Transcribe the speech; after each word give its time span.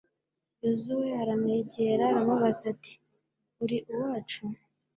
yozuwe 0.63 1.09
aramwegera, 1.21 2.03
aramubaza 2.07 2.63
ati 2.73 2.93
uri 3.63 3.77
uwacu 3.93 4.43